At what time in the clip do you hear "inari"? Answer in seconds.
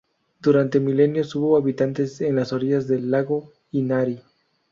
3.71-4.23